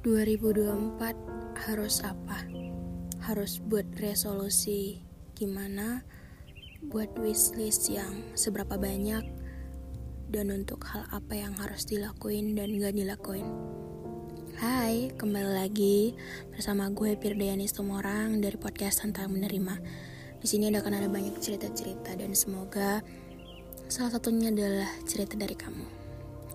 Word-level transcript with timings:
...2024 0.00 0.96
harus 1.68 2.00
apa? 2.00 2.48
Harus 3.20 3.60
buat 3.60 3.84
resolusi 4.00 5.04
gimana? 5.36 6.08
Buat 6.88 7.20
wishlist 7.20 7.92
yang 7.92 8.32
seberapa 8.32 8.80
banyak? 8.80 9.20
Dan 10.32 10.56
untuk 10.56 10.88
hal 10.88 11.04
apa 11.12 11.36
yang 11.36 11.52
harus 11.60 11.84
dilakuin 11.84 12.56
dan 12.56 12.80
gak 12.80 12.96
dilakuin? 12.96 13.44
Hai, 14.56 15.12
kembali 15.20 15.52
lagi 15.68 16.16
bersama 16.48 16.88
gue 16.88 17.20
Firdayani 17.20 17.68
Stumorang 17.68 18.40
dari 18.40 18.56
podcast 18.56 19.04
tentang 19.04 19.36
menerima. 19.36 19.84
Di 20.40 20.48
sini 20.48 20.72
akan 20.72 20.96
ada 20.96 21.12
banyak 21.12 21.36
cerita-cerita 21.44 22.16
dan 22.16 22.32
semoga 22.32 23.04
salah 23.92 24.16
satunya 24.16 24.48
adalah 24.48 24.88
cerita 25.04 25.36
dari 25.36 25.52
kamu. 25.52 25.84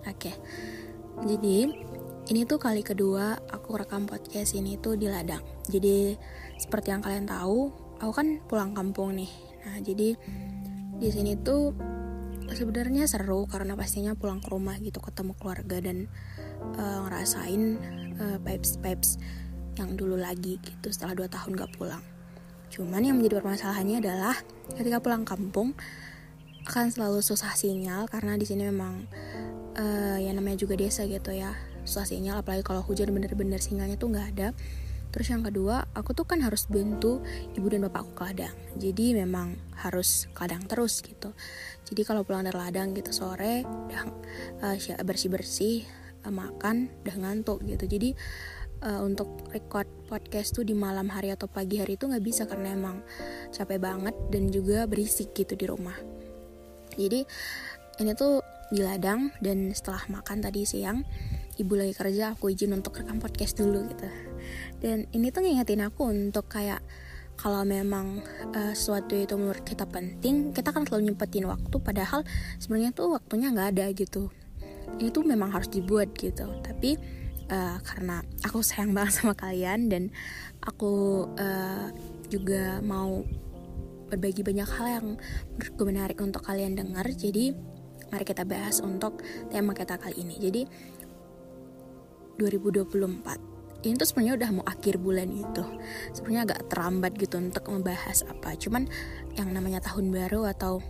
Oke, 0.02 0.34
jadi 1.30 1.70
ini 2.26 2.42
tuh 2.42 2.58
kali 2.58 2.82
kedua 2.82 3.38
aku 3.54 3.78
rekam 3.78 4.10
podcast 4.10 4.58
ini 4.58 4.74
tuh 4.82 4.98
di 4.98 5.06
ladang. 5.06 5.42
Jadi 5.70 6.18
seperti 6.58 6.90
yang 6.90 6.98
kalian 6.98 7.30
tahu, 7.30 7.70
aku 8.02 8.12
kan 8.12 8.42
pulang 8.50 8.74
kampung 8.74 9.14
nih. 9.14 9.30
Nah, 9.62 9.78
jadi 9.78 10.18
di 10.98 11.08
sini 11.12 11.38
tuh 11.38 11.70
sebenarnya 12.50 13.06
seru 13.06 13.46
karena 13.46 13.78
pastinya 13.78 14.18
pulang 14.18 14.42
ke 14.42 14.48
rumah 14.50 14.74
gitu 14.82 14.98
ketemu 14.98 15.38
keluarga 15.38 15.78
dan 15.78 16.10
uh, 16.78 17.06
ngerasain 17.06 17.62
uh, 18.18 18.38
pipes 18.42 18.78
pipes 18.82 19.18
yang 19.78 19.94
dulu 19.94 20.18
lagi 20.18 20.58
gitu 20.62 20.88
setelah 20.90 21.14
dua 21.14 21.28
tahun 21.30 21.54
gak 21.54 21.78
pulang. 21.78 22.02
Cuman 22.74 23.06
yang 23.06 23.22
menjadi 23.22 23.38
permasalahannya 23.38 24.02
adalah 24.02 24.34
ketika 24.74 24.98
pulang 24.98 25.22
kampung 25.22 25.78
akan 26.66 26.90
selalu 26.90 27.22
susah 27.22 27.54
sinyal 27.54 28.10
karena 28.10 28.34
di 28.34 28.42
sini 28.42 28.66
memang 28.66 29.06
uh, 29.78 30.18
ya 30.18 30.34
namanya 30.34 30.58
juga 30.58 30.74
desa 30.74 31.06
gitu 31.06 31.30
ya 31.30 31.54
susah 31.86 32.04
sinyal 32.04 32.42
apalagi 32.42 32.66
kalau 32.66 32.82
hujan 32.82 33.14
bener-bener 33.14 33.62
sinyalnya 33.62 33.96
tuh 33.96 34.12
nggak 34.12 34.26
ada. 34.36 34.48
Terus 35.14 35.32
yang 35.32 35.40
kedua 35.46 35.88
aku 35.96 36.12
tuh 36.12 36.28
kan 36.28 36.44
harus 36.44 36.68
bantu 36.68 37.24
ibu 37.56 37.66
dan 37.72 37.88
bapakku 37.88 38.12
ke 38.12 38.22
ladang. 38.28 38.56
Jadi 38.76 39.16
memang 39.16 39.56
harus 39.80 40.28
ke 40.34 40.44
ladang 40.44 40.68
terus 40.68 41.00
gitu. 41.00 41.32
Jadi 41.88 42.02
kalau 42.04 42.26
pulang 42.26 42.44
dari 42.44 42.58
ladang 42.58 42.92
gitu 42.92 43.14
sore 43.14 43.64
udah 43.64 44.02
uh, 44.60 44.76
bersih 45.06 45.32
bersih 45.32 45.88
uh, 46.26 46.34
makan 46.34 46.92
udah 47.06 47.16
ngantuk 47.16 47.64
gitu. 47.64 47.88
Jadi 47.88 48.12
uh, 48.84 49.00
untuk 49.00 49.48
record 49.54 49.88
podcast 50.10 50.52
tuh 50.52 50.68
di 50.68 50.76
malam 50.76 51.08
hari 51.08 51.32
atau 51.32 51.48
pagi 51.48 51.80
hari 51.80 51.96
itu 51.96 52.10
nggak 52.10 52.24
bisa 52.24 52.44
karena 52.44 52.76
emang 52.76 53.00
capek 53.54 53.80
banget 53.80 54.14
dan 54.28 54.52
juga 54.52 54.84
berisik 54.84 55.32
gitu 55.32 55.56
di 55.56 55.64
rumah. 55.64 55.96
Jadi 56.92 57.24
ini 58.04 58.12
tuh 58.12 58.44
di 58.68 58.82
ladang 58.82 59.30
dan 59.38 59.70
setelah 59.72 60.02
makan 60.10 60.42
tadi 60.42 60.66
siang 60.66 61.06
ibu 61.56 61.72
lagi 61.76 61.96
kerja 61.96 62.36
aku 62.36 62.52
izin 62.52 62.76
untuk 62.76 63.00
rekam 63.00 63.20
podcast 63.20 63.56
dulu 63.56 63.88
gitu. 63.88 64.08
Dan 64.80 65.08
ini 65.16 65.32
tuh 65.32 65.42
ngingetin 65.42 65.82
aku 65.84 66.08
untuk 66.08 66.46
kayak 66.52 66.84
kalau 67.36 67.64
memang 67.68 68.24
uh, 68.56 68.72
sesuatu 68.72 69.12
itu 69.12 69.36
menurut 69.36 69.60
kita 69.60 69.84
penting 69.84 70.56
kita 70.56 70.72
kan 70.72 70.88
selalu 70.88 71.12
nyempetin 71.12 71.44
waktu 71.44 71.76
padahal 71.84 72.24
sebenarnya 72.56 72.96
tuh 72.96 73.12
waktunya 73.12 73.52
nggak 73.52 73.68
ada 73.76 73.86
gitu. 73.92 74.32
Ini 74.96 75.12
tuh 75.12 75.24
memang 75.24 75.52
harus 75.52 75.68
dibuat 75.68 76.16
gitu. 76.16 76.48
Tapi 76.64 76.96
uh, 77.52 77.76
karena 77.84 78.24
aku 78.44 78.64
sayang 78.64 78.96
banget 78.96 79.20
sama 79.20 79.36
kalian 79.36 79.92
dan 79.92 80.02
aku 80.64 81.26
uh, 81.36 81.88
juga 82.32 82.80
mau 82.80 83.24
berbagi 84.06 84.46
banyak 84.46 84.68
hal 84.70 84.86
yang 84.86 85.06
menurutku 85.58 85.82
menarik 85.82 86.18
untuk 86.22 86.46
kalian 86.46 86.78
dengar 86.78 87.10
jadi 87.10 87.58
mari 88.06 88.22
kita 88.22 88.46
bahas 88.46 88.78
untuk 88.78 89.18
tema 89.50 89.74
kita 89.74 89.98
kali 89.98 90.22
ini. 90.22 90.38
Jadi 90.38 90.62
2024 92.38 93.56
ini 93.86 93.94
tuh 93.94 94.08
sebenarnya 94.08 94.34
udah 94.34 94.50
mau 94.50 94.64
akhir 94.66 94.98
bulan 94.98 95.30
itu 95.30 95.64
sebenarnya 96.10 96.42
agak 96.50 96.60
terlambat 96.66 97.12
gitu 97.14 97.38
untuk 97.38 97.70
membahas 97.70 98.26
apa. 98.26 98.58
Cuman 98.58 98.90
yang 99.38 99.54
namanya 99.54 99.78
tahun 99.78 100.10
baru 100.10 100.50
atau 100.50 100.82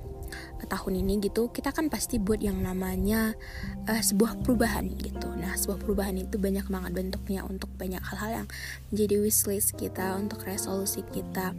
tahun 0.66 1.06
ini 1.06 1.30
gitu 1.30 1.54
kita 1.54 1.70
kan 1.70 1.86
pasti 1.86 2.18
buat 2.18 2.42
yang 2.42 2.58
namanya 2.58 3.38
uh, 3.86 4.02
sebuah 4.02 4.42
perubahan 4.42 4.90
gitu. 4.98 5.30
Nah 5.38 5.54
sebuah 5.54 5.78
perubahan 5.78 6.18
itu 6.18 6.40
banyak 6.40 6.66
banget 6.66 6.90
bentuknya 6.96 7.46
untuk 7.46 7.70
banyak 7.78 8.02
hal-hal 8.02 8.42
yang 8.42 8.46
menjadi 8.90 9.22
wishlist 9.22 9.78
kita 9.78 10.18
untuk 10.18 10.42
resolusi 10.42 11.06
kita 11.14 11.54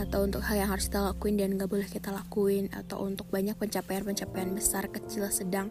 atau 0.00 0.24
untuk 0.24 0.40
hal 0.48 0.56
yang 0.56 0.70
harus 0.72 0.88
kita 0.88 1.04
lakuin 1.04 1.36
dan 1.36 1.60
gak 1.60 1.68
boleh 1.68 1.88
kita 1.88 2.08
lakuin 2.12 2.72
atau 2.72 3.04
untuk 3.04 3.28
banyak 3.28 3.56
pencapaian-pencapaian 3.60 4.52
besar 4.56 4.88
kecil 4.88 5.28
sedang 5.28 5.68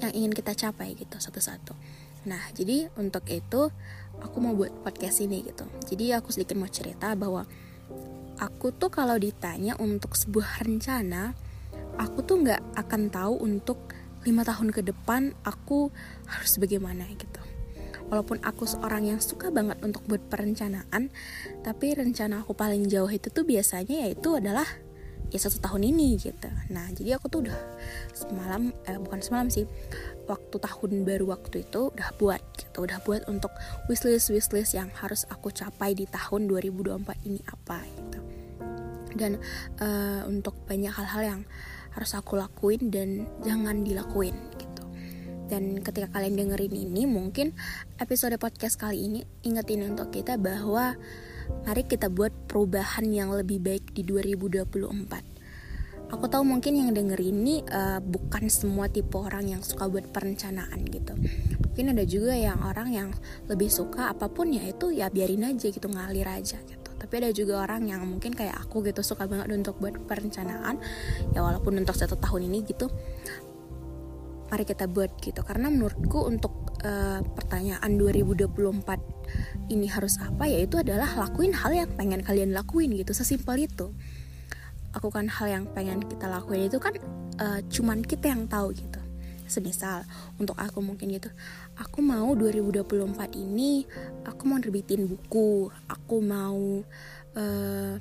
yang 0.00 0.12
ingin 0.16 0.32
kita 0.32 0.56
capai 0.56 0.96
gitu 0.96 1.20
satu-satu 1.20 1.76
Nah, 2.26 2.42
jadi 2.54 2.86
untuk 2.94 3.26
itu 3.26 3.70
aku 4.22 4.36
mau 4.38 4.54
buat 4.54 4.70
podcast 4.86 5.22
ini 5.22 5.42
gitu. 5.42 5.66
Jadi 5.90 6.14
aku 6.14 6.30
sedikit 6.30 6.54
mau 6.54 6.70
cerita 6.70 7.14
bahwa 7.18 7.42
aku 8.38 8.70
tuh 8.74 8.90
kalau 8.90 9.18
ditanya 9.18 9.74
untuk 9.82 10.14
sebuah 10.14 10.62
rencana, 10.62 11.34
aku 11.98 12.22
tuh 12.22 12.42
nggak 12.42 12.62
akan 12.78 13.02
tahu 13.10 13.34
untuk 13.42 13.78
lima 14.22 14.46
tahun 14.46 14.70
ke 14.70 14.86
depan 14.86 15.34
aku 15.42 15.90
harus 16.30 16.54
bagaimana 16.62 17.06
gitu. 17.18 17.42
Walaupun 18.06 18.44
aku 18.44 18.68
seorang 18.68 19.08
yang 19.08 19.20
suka 19.24 19.48
banget 19.48 19.80
untuk 19.80 20.04
buat 20.04 20.20
perencanaan, 20.28 21.08
tapi 21.64 21.96
rencana 21.96 22.44
aku 22.44 22.52
paling 22.52 22.86
jauh 22.86 23.08
itu 23.08 23.32
tuh 23.32 23.42
biasanya 23.42 24.06
yaitu 24.06 24.36
adalah 24.36 24.68
ya 25.32 25.40
satu 25.40 25.64
tahun 25.64 25.88
ini 25.96 26.20
gitu. 26.20 26.48
Nah, 26.68 26.92
jadi 26.92 27.16
aku 27.16 27.32
tuh 27.32 27.48
udah 27.48 27.56
semalam, 28.12 28.68
eh, 28.84 29.00
bukan 29.00 29.24
semalam 29.24 29.48
sih, 29.48 29.64
waktu 30.30 30.56
tahun 30.58 31.02
baru 31.02 31.34
waktu 31.34 31.66
itu 31.66 31.90
udah 31.90 32.10
buat 32.18 32.42
gitu 32.58 32.86
udah 32.86 32.98
buat 33.02 33.26
untuk 33.26 33.50
wishlist 33.90 34.30
wishlist 34.30 34.74
yang 34.74 34.90
harus 34.98 35.26
aku 35.28 35.50
capai 35.50 35.94
di 35.98 36.06
tahun 36.06 36.46
2024 36.46 37.28
ini 37.28 37.40
apa 37.48 37.78
gitu. 37.82 38.20
Dan 39.12 39.36
uh, 39.82 40.24
untuk 40.24 40.56
banyak 40.64 40.88
hal-hal 40.88 41.22
yang 41.22 41.40
harus 41.92 42.16
aku 42.16 42.40
lakuin 42.40 42.88
dan 42.88 43.28
jangan 43.44 43.84
dilakuin 43.84 44.32
gitu. 44.56 44.84
Dan 45.52 45.84
ketika 45.84 46.16
kalian 46.16 46.40
dengerin 46.40 46.72
ini 46.72 47.04
mungkin 47.04 47.52
episode 48.00 48.32
podcast 48.40 48.80
kali 48.80 49.04
ini 49.04 49.20
ingetin 49.44 49.84
untuk 49.84 50.08
kita 50.08 50.40
bahwa 50.40 50.96
mari 51.68 51.84
kita 51.84 52.08
buat 52.08 52.32
perubahan 52.48 53.12
yang 53.12 53.28
lebih 53.36 53.60
baik 53.60 53.92
di 53.92 54.00
2024 54.06 55.31
aku 56.12 56.28
tahu 56.28 56.44
mungkin 56.44 56.76
yang 56.76 56.90
denger 56.92 57.16
ini 57.18 57.64
uh, 57.72 57.98
bukan 58.04 58.52
semua 58.52 58.86
tipe 58.92 59.16
orang 59.16 59.48
yang 59.48 59.64
suka 59.64 59.88
buat 59.88 60.12
perencanaan 60.12 60.84
gitu. 60.92 61.16
Mungkin 61.64 61.96
ada 61.96 62.04
juga 62.04 62.36
yang 62.36 62.60
orang 62.60 62.92
yang 62.92 63.08
lebih 63.48 63.72
suka 63.72 64.12
apa 64.12 64.28
pun 64.28 64.52
ya 64.52 64.60
itu 64.68 64.92
ya 64.92 65.08
biarin 65.08 65.48
aja 65.48 65.72
gitu 65.72 65.88
ngalir 65.88 66.28
aja 66.28 66.60
gitu. 66.60 66.90
Tapi 66.92 67.12
ada 67.16 67.32
juga 67.32 67.64
orang 67.64 67.88
yang 67.88 68.04
mungkin 68.04 68.36
kayak 68.36 68.60
aku 68.60 68.84
gitu 68.84 69.00
suka 69.00 69.24
banget 69.24 69.48
untuk 69.56 69.80
buat 69.80 69.96
perencanaan. 70.04 70.76
Ya 71.32 71.40
walaupun 71.40 71.80
untuk 71.80 71.96
satu 71.96 72.20
tahun 72.20 72.52
ini 72.52 72.68
gitu 72.68 72.92
mari 74.52 74.68
kita 74.68 74.84
buat 74.84 75.16
gitu. 75.24 75.40
Karena 75.40 75.72
menurutku 75.72 76.28
untuk 76.28 76.76
uh, 76.84 77.24
pertanyaan 77.24 77.96
2024 77.96 78.52
ini 79.72 79.88
harus 79.88 80.20
apa 80.20 80.44
ya 80.44 80.60
itu 80.60 80.76
adalah 80.76 81.08
lakuin 81.16 81.56
hal 81.56 81.72
yang 81.72 81.88
pengen 81.96 82.20
kalian 82.20 82.52
lakuin 82.52 82.92
gitu 82.92 83.16
sesimpel 83.16 83.64
itu 83.64 83.96
lakukan 84.92 85.26
hal 85.28 85.46
yang 85.48 85.64
pengen 85.72 86.04
kita 86.04 86.28
lakuin 86.28 86.68
itu 86.68 86.78
kan 86.78 86.94
uh, 87.40 87.60
cuman 87.68 88.04
kita 88.04 88.32
yang 88.32 88.44
tahu 88.46 88.72
gitu. 88.76 89.00
Semisal 89.48 90.08
untuk 90.40 90.56
aku 90.56 90.80
mungkin 90.80 91.12
gitu 91.12 91.28
aku 91.76 92.04
mau 92.04 92.32
2024 92.36 93.36
ini 93.36 93.84
aku 94.24 94.42
mau 94.48 94.56
nerbitin 94.56 95.04
buku 95.04 95.68
aku 95.88 96.16
mau 96.24 96.80
eh, 97.36 97.94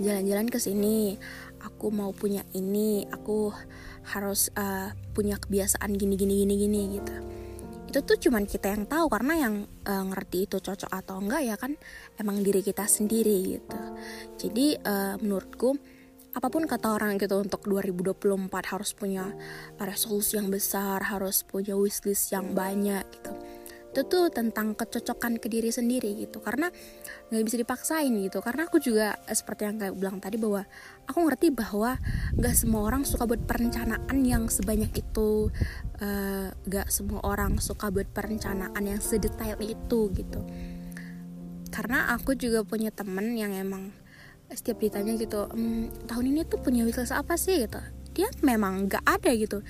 jalan-jalan 0.00 0.48
ke 0.48 0.58
sini 0.58 1.18
aku 1.60 1.92
mau 1.92 2.10
punya 2.16 2.42
ini 2.56 3.04
aku 3.12 3.52
harus 4.00 4.48
uh, 4.56 4.96
punya 5.12 5.36
kebiasaan 5.36 5.92
gini 5.92 6.16
gini 6.16 6.40
gini 6.40 6.54
gini 6.56 6.80
gitu 6.96 7.14
itu 7.90 8.06
tuh 8.06 8.14
cuman 8.22 8.46
kita 8.46 8.70
yang 8.70 8.86
tahu 8.86 9.10
karena 9.10 9.34
yang 9.50 9.54
uh, 9.66 10.04
ngerti 10.14 10.46
itu 10.46 10.62
cocok 10.62 10.94
atau 10.94 11.18
enggak 11.18 11.42
ya 11.42 11.56
kan 11.58 11.74
emang 12.22 12.38
diri 12.38 12.62
kita 12.62 12.86
sendiri 12.86 13.58
gitu. 13.58 13.80
Jadi 14.38 14.78
uh, 14.78 15.18
menurutku 15.18 15.74
apa 16.30 16.46
pun 16.46 16.62
kata 16.62 16.94
orang 16.94 17.18
gitu 17.18 17.42
untuk 17.42 17.66
2024 17.66 18.46
harus 18.70 18.94
punya 18.94 19.34
resolusi 19.82 20.38
yang 20.38 20.46
besar 20.46 21.02
harus 21.02 21.42
punya 21.42 21.74
wishlist 21.74 22.30
yang 22.30 22.54
banyak 22.54 23.02
gitu 23.18 23.34
itu 23.90 24.06
tuh 24.06 24.30
tentang 24.30 24.78
kecocokan 24.78 25.42
ke 25.42 25.50
diri 25.50 25.74
sendiri 25.74 26.14
gitu. 26.14 26.38
Karena 26.38 26.70
nggak 27.30 27.42
bisa 27.42 27.58
dipaksain 27.58 28.14
gitu. 28.22 28.38
Karena 28.38 28.70
aku 28.70 28.78
juga 28.78 29.18
eh, 29.26 29.34
seperti 29.34 29.66
yang 29.66 29.76
kayak 29.82 29.94
bilang 29.98 30.22
tadi 30.22 30.38
bahwa 30.38 30.62
aku 31.10 31.18
ngerti 31.26 31.50
bahwa 31.50 31.98
nggak 32.38 32.54
semua 32.54 32.86
orang 32.86 33.02
suka 33.02 33.26
buat 33.26 33.42
perencanaan 33.42 34.18
yang 34.22 34.46
sebanyak 34.46 34.94
itu. 34.94 35.50
Uh, 36.00 36.48
semua 36.88 37.20
orang 37.28 37.60
suka 37.60 37.92
buat 37.92 38.08
perencanaan 38.08 38.80
yang 38.80 39.02
sedetail 39.02 39.58
itu 39.58 40.08
gitu. 40.14 40.40
Karena 41.74 42.14
aku 42.14 42.38
juga 42.38 42.62
punya 42.62 42.94
temen 42.94 43.34
yang 43.34 43.52
emang 43.52 43.90
setiap 44.50 44.82
ditanya 44.82 45.14
gitu 45.14 45.46
ehm, 45.54 45.92
tahun 46.10 46.34
ini 46.34 46.42
tuh 46.42 46.58
punya 46.58 46.82
wishlist 46.82 47.14
apa 47.14 47.36
sih? 47.38 47.66
gitu. 47.66 47.78
Dia 48.14 48.26
memang 48.42 48.90
nggak 48.90 49.04
ada 49.06 49.30
gitu 49.34 49.62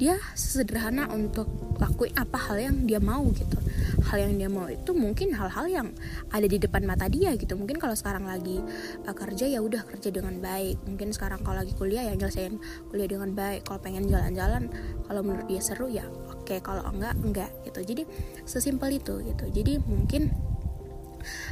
dia 0.00 0.16
sederhana 0.32 1.12
untuk 1.12 1.44
lakuin 1.76 2.16
apa 2.16 2.40
hal 2.48 2.56
yang 2.56 2.88
dia 2.88 2.96
mau 2.96 3.20
gitu. 3.36 3.60
Hal 4.08 4.24
yang 4.24 4.40
dia 4.40 4.48
mau 4.48 4.64
itu 4.64 4.96
mungkin 4.96 5.36
hal-hal 5.36 5.68
yang 5.68 5.88
ada 6.32 6.48
di 6.48 6.56
depan 6.56 6.88
mata 6.88 7.04
dia 7.12 7.36
gitu. 7.36 7.52
Mungkin 7.52 7.76
kalau 7.76 7.92
sekarang 7.92 8.24
lagi 8.24 8.64
uh, 9.04 9.12
kerja 9.12 9.44
ya 9.44 9.60
udah 9.60 9.84
kerja 9.84 10.08
dengan 10.08 10.40
baik. 10.40 10.80
Mungkin 10.88 11.12
sekarang 11.12 11.44
kalau 11.44 11.60
lagi 11.60 11.76
kuliah 11.76 12.08
ya 12.08 12.16
nyelesain 12.16 12.56
kuliah 12.88 13.12
dengan 13.12 13.36
baik. 13.36 13.68
Kalau 13.68 13.76
pengen 13.84 14.08
jalan-jalan 14.08 14.72
kalau 15.04 15.20
menurut 15.20 15.44
dia 15.44 15.60
seru 15.60 15.92
ya 15.92 16.08
oke. 16.08 16.48
Okay. 16.48 16.64
kalau 16.64 16.80
enggak 16.88 17.14
enggak 17.20 17.50
gitu. 17.68 17.84
Jadi 17.84 18.02
sesimpel 18.48 18.96
itu 18.96 19.20
gitu. 19.20 19.52
Jadi 19.52 19.84
mungkin 19.84 20.32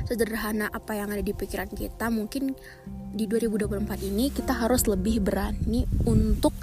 sederhana 0.08 0.72
apa 0.72 0.96
yang 0.96 1.12
ada 1.12 1.20
di 1.20 1.36
pikiran 1.36 1.68
kita 1.68 2.08
mungkin 2.08 2.56
di 3.12 3.24
2024 3.28 4.08
ini 4.08 4.32
kita 4.32 4.56
harus 4.56 4.88
lebih 4.88 5.20
berani 5.20 5.84
untuk 6.08 6.56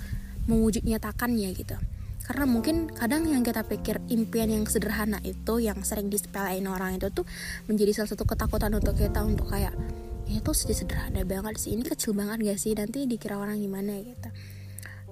mewujud 0.45 0.85
nyatakannya 0.85 1.49
gitu. 1.53 1.77
Karena 2.25 2.49
mungkin 2.49 2.89
kadang 2.89 3.29
yang 3.29 3.45
kita 3.45 3.61
pikir 3.69 4.01
impian 4.09 4.49
yang 4.49 4.65
sederhana 4.65 5.21
itu 5.21 5.61
yang 5.61 5.77
sering 5.85 6.09
disepelein 6.09 6.65
orang 6.65 6.97
itu 6.97 7.13
tuh 7.13 7.25
menjadi 7.69 8.01
salah 8.01 8.17
satu 8.17 8.25
ketakutan 8.25 8.73
untuk 8.73 8.97
kita 8.97 9.21
untuk 9.21 9.45
kayak 9.53 9.77
ya 10.25 10.41
itu 10.41 10.51
sederhana 10.57 11.21
banget 11.21 11.53
sih 11.61 11.77
ini 11.77 11.85
kecil 11.85 12.17
banget 12.17 12.41
gak 12.41 12.57
sih? 12.57 12.73
Nanti 12.73 13.05
dikira 13.05 13.37
orang 13.37 13.61
gimana 13.61 14.01
gitu. 14.01 14.29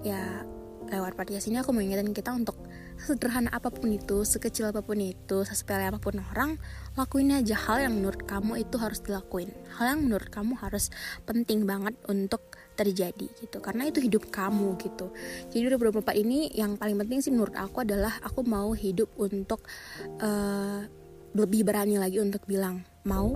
Ya 0.02 0.42
lewat 0.90 1.14
podcast 1.14 1.46
ini 1.48 1.62
aku 1.62 1.70
mengingatkan 1.70 2.18
kita 2.18 2.34
untuk 2.34 2.58
sederhana 2.98 3.50
apa 3.54 3.70
pun 3.74 3.94
itu, 3.94 4.26
sekecil 4.26 4.70
apa 4.70 4.82
pun 4.82 4.98
itu, 5.02 5.46
sesepele 5.46 5.90
apa 5.90 6.00
pun 6.00 6.18
orang, 6.34 6.58
lakuin 6.98 7.34
aja 7.34 7.58
hal 7.58 7.90
yang 7.90 7.94
menurut 7.98 8.24
kamu 8.26 8.64
itu 8.64 8.78
harus 8.78 9.02
dilakuin. 9.02 9.52
Hal 9.78 9.98
yang 9.98 10.02
menurut 10.06 10.30
kamu 10.30 10.58
harus 10.62 10.94
penting 11.26 11.66
banget 11.66 11.98
untuk 12.06 12.58
terjadi 12.74 13.28
gitu. 13.40 13.58
Karena 13.62 13.90
itu 13.90 14.02
hidup 14.02 14.30
kamu 14.30 14.78
gitu. 14.82 15.14
Jadi 15.50 15.74
2024 15.74 16.22
ini 16.22 16.50
yang 16.54 16.78
paling 16.78 16.98
penting 16.98 17.20
sih 17.22 17.32
menurut 17.34 17.54
aku 17.54 17.86
adalah 17.86 18.18
aku 18.26 18.42
mau 18.46 18.74
hidup 18.74 19.10
untuk 19.18 19.66
uh, 20.22 20.82
lebih 21.34 21.66
berani 21.66 21.98
lagi 21.98 22.22
untuk 22.22 22.46
bilang 22.46 22.86
mau 23.10 23.34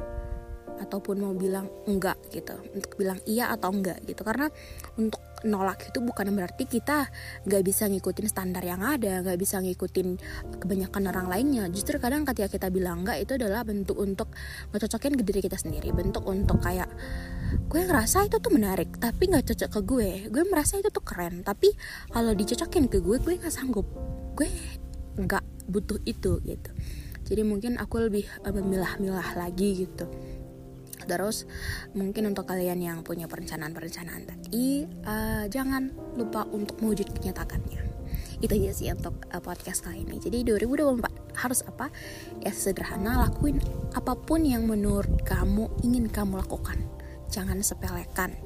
ataupun 0.78 1.16
mau 1.18 1.34
bilang 1.34 1.70
enggak 1.90 2.18
gitu. 2.30 2.54
Untuk 2.74 2.98
bilang 2.98 3.18
iya 3.26 3.50
atau 3.54 3.74
enggak 3.74 4.02
gitu. 4.06 4.22
Karena 4.22 4.50
untuk 4.98 5.27
nolak 5.46 5.94
itu 5.94 6.02
bukan 6.02 6.34
berarti 6.34 6.66
kita 6.66 7.06
nggak 7.46 7.62
bisa 7.62 7.86
ngikutin 7.86 8.26
standar 8.26 8.64
yang 8.66 8.82
ada 8.82 9.22
nggak 9.22 9.38
bisa 9.38 9.62
ngikutin 9.62 10.18
kebanyakan 10.58 11.04
orang 11.14 11.28
lainnya. 11.30 11.70
Justru 11.70 12.02
kadang 12.02 12.26
ketika 12.26 12.50
kita 12.50 12.68
bilang 12.74 13.06
enggak 13.06 13.22
itu 13.22 13.38
adalah 13.38 13.62
bentuk 13.62 14.00
untuk 14.00 14.34
ngecocokin 14.74 15.14
ke 15.20 15.24
diri 15.28 15.42
kita 15.46 15.58
sendiri. 15.60 15.94
Bentuk 15.94 16.26
untuk 16.26 16.58
kayak 16.64 16.90
gue 17.70 17.82
ngerasa 17.86 18.28
itu 18.28 18.42
tuh 18.42 18.52
menarik 18.52 18.98
tapi 18.98 19.30
nggak 19.30 19.46
cocok 19.54 19.70
ke 19.70 19.80
gue. 19.86 20.10
Gue 20.34 20.44
merasa 20.50 20.82
itu 20.82 20.90
tuh 20.90 21.06
keren 21.06 21.46
tapi 21.46 21.70
kalau 22.10 22.34
dicocokin 22.34 22.90
ke 22.90 22.98
gue 23.04 23.18
gue 23.22 23.34
nggak 23.38 23.54
sanggup. 23.54 23.86
Gue 24.34 24.50
nggak 25.18 25.70
butuh 25.70 26.02
itu 26.08 26.42
gitu. 26.42 26.72
Jadi 27.28 27.44
mungkin 27.44 27.76
aku 27.76 28.08
lebih 28.08 28.24
uh, 28.48 28.56
memilah-milah 28.56 29.36
lagi 29.36 29.84
gitu 29.84 30.08
terus. 31.08 31.48
Mungkin 31.96 32.28
untuk 32.28 32.46
kalian 32.46 32.84
yang 32.84 33.02
punya 33.02 33.26
perencanaan-perencanaan 33.26 34.24
tadi 34.28 34.84
uh, 35.08 35.48
jangan 35.48 35.90
lupa 36.20 36.44
untuk 36.52 36.84
mewujud 36.84 37.08
kenyataannya. 37.16 37.88
Itu 38.38 38.54
aja 38.54 38.72
sih 38.76 38.92
untuk 38.94 39.18
uh, 39.34 39.42
podcast 39.42 39.82
kali 39.82 40.06
ini. 40.06 40.22
Jadi 40.22 40.46
2024 40.46 41.42
harus 41.42 41.66
apa? 41.66 41.90
Ya 42.42 42.54
sederhana 42.54 43.26
lakuin 43.30 43.58
apa 43.98 44.14
pun 44.14 44.46
yang 44.46 44.70
menurut 44.70 45.26
kamu 45.26 45.70
ingin 45.82 46.10
kamu 46.10 46.42
lakukan. 46.42 46.78
Jangan 47.34 47.62
sepelekan. 47.66 48.38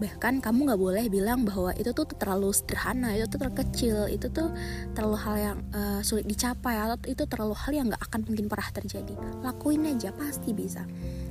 Bahkan 0.00 0.40
kamu 0.40 0.72
nggak 0.72 0.80
boleh 0.80 1.04
bilang 1.12 1.44
bahwa 1.44 1.76
itu 1.76 1.92
tuh 1.92 2.08
terlalu 2.08 2.56
sederhana 2.56 3.12
itu 3.12 3.28
tuh 3.28 3.36
terlalu 3.36 3.60
kecil 3.60 4.08
itu 4.08 4.32
tuh 4.32 4.48
terlalu 4.96 5.16
hal 5.20 5.36
yang 5.36 5.58
uh, 5.76 6.00
sulit 6.00 6.24
dicapai 6.24 6.80
atau 6.80 6.96
itu 7.04 7.28
terlalu 7.28 7.52
hal 7.52 7.72
yang 7.76 7.86
nggak 7.92 8.00
akan 8.08 8.24
mungkin 8.24 8.48
pernah 8.48 8.68
terjadi. 8.72 9.12
Lakuin 9.44 9.84
aja 9.84 10.16
pasti 10.16 10.56
bisa 10.56 10.88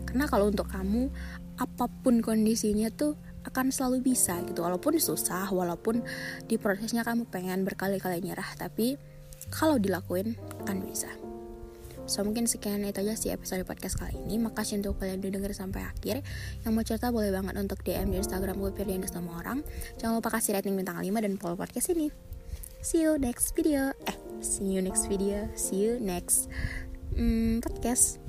karena 0.09 0.25
kalau 0.25 0.49
untuk 0.49 0.65
kamu 0.65 1.13
apa 1.61 1.85
pun 2.01 2.23
kondisinya 2.23 2.89
tuh 2.89 3.13
akan 3.45 3.69
selalu 3.69 4.01
bisa 4.13 4.41
gitu. 4.49 4.65
Walaupun 4.65 4.97
susah 4.97 5.47
walaupun 5.53 6.01
di 6.49 6.57
prosesnya 6.57 7.05
kamu 7.05 7.29
pengen 7.29 7.63
berkali-kali 7.63 8.25
nyerah 8.25 8.47
tapi 8.57 8.97
kalau 9.53 9.77
dilakuin 9.77 10.35
akan 10.65 10.77
bisa. 10.83 11.09
So 12.09 12.25
mungkin 12.25 12.49
sekian 12.49 12.81
itu 12.89 13.05
aja 13.05 13.13
sih 13.13 13.29
episode 13.29 13.61
podcast 13.69 14.01
kali 14.01 14.17
ini. 14.17 14.41
Makasih 14.41 14.81
untuk 14.81 14.97
kalian 14.97 15.21
udah 15.21 15.29
denger 15.29 15.53
sampai 15.53 15.85
akhir. 15.85 16.25
Yang 16.65 16.71
mau 16.73 16.81
cerita 16.81 17.13
boleh 17.13 17.29
banget 17.29 17.53
untuk 17.61 17.85
DM 17.85 18.09
di 18.09 18.17
Instagram 18.17 18.57
gue 18.57 18.73
Firdian 18.73 19.05
sama 19.05 19.37
orang 19.37 19.61
Jangan 20.01 20.17
lupa 20.17 20.33
kasih 20.33 20.57
rating 20.57 20.73
bintang 20.73 20.97
5 20.97 21.05
dan 21.05 21.37
follow 21.37 21.53
podcast 21.53 21.93
ini. 21.93 22.09
See 22.81 23.05
you 23.05 23.21
next 23.21 23.53
video. 23.53 23.93
Eh, 24.09 24.17
see 24.41 24.73
you 24.73 24.81
next 24.81 25.05
video. 25.05 25.45
See 25.53 25.85
you 25.85 26.01
next 26.01 26.49
hmm, 27.13 27.61
podcast 27.61 28.28